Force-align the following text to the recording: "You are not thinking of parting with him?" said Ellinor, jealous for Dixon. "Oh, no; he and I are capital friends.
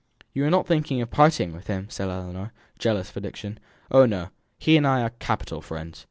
"You 0.33 0.43
are 0.45 0.49
not 0.49 0.65
thinking 0.65 0.99
of 1.03 1.11
parting 1.11 1.53
with 1.53 1.67
him?" 1.67 1.85
said 1.91 2.09
Ellinor, 2.09 2.53
jealous 2.79 3.11
for 3.11 3.19
Dixon. 3.19 3.59
"Oh, 3.91 4.07
no; 4.07 4.29
he 4.57 4.75
and 4.75 4.87
I 4.87 5.03
are 5.03 5.11
capital 5.19 5.61
friends. 5.61 5.99